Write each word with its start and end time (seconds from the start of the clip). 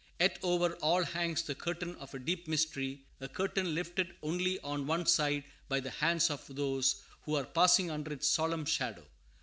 Yet 0.19 0.39
over 0.41 0.73
all 0.77 1.03
hangs 1.03 1.43
the 1.43 1.53
curtain 1.53 1.93
of 1.97 2.15
a 2.15 2.17
deep 2.17 2.47
mystery, 2.47 3.01
a 3.19 3.27
curtain 3.29 3.75
lifted 3.75 4.15
only 4.23 4.59
on 4.61 4.87
one 4.87 5.05
side 5.05 5.43
by 5.69 5.79
the 5.79 5.91
hands 5.91 6.31
of 6.31 6.43
those 6.55 7.03
who 7.25 7.35
are 7.35 7.45
passing 7.45 7.91
under 7.91 8.11
its 8.11 8.27
solemn 8.27 8.65
shadow. 8.65 9.05